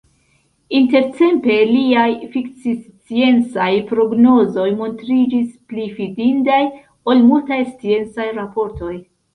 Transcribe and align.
Intertempe, 0.77 1.57
liaj 1.71 2.05
fikcisciencaj 2.37 3.69
prognozoj 3.93 4.67
montriĝis 4.83 5.47
pli 5.73 5.89
fidindaj 6.01 6.61
ol 7.13 7.27
multaj 7.31 7.65
sciencaj 7.73 8.29
raportoj. 8.43 8.95